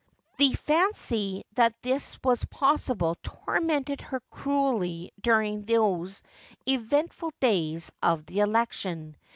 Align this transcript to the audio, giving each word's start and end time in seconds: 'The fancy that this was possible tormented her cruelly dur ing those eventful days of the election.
'The 0.39 0.53
fancy 0.53 1.43
that 1.53 1.79
this 1.83 2.17
was 2.23 2.43
possible 2.45 3.17
tormented 3.21 4.01
her 4.01 4.19
cruelly 4.31 5.11
dur 5.21 5.43
ing 5.43 5.65
those 5.65 6.23
eventful 6.67 7.33
days 7.39 7.91
of 8.01 8.25
the 8.25 8.39
election. 8.39 9.15